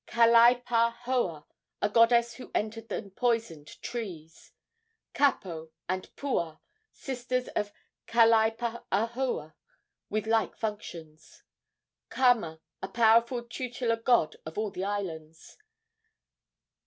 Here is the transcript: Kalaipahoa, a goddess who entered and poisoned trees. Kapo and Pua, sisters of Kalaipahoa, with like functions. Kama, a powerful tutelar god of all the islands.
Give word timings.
Kalaipahoa, 0.07 1.45
a 1.79 1.87
goddess 1.87 2.33
who 2.33 2.49
entered 2.55 2.91
and 2.91 3.15
poisoned 3.15 3.79
trees. 3.83 4.51
Kapo 5.13 5.69
and 5.87 6.09
Pua, 6.15 6.57
sisters 6.91 7.49
of 7.49 7.71
Kalaipahoa, 8.07 9.53
with 10.09 10.25
like 10.25 10.57
functions. 10.57 11.43
Kama, 12.09 12.59
a 12.81 12.87
powerful 12.87 13.43
tutelar 13.43 14.03
god 14.03 14.37
of 14.43 14.57
all 14.57 14.71
the 14.71 14.83
islands. 14.83 15.59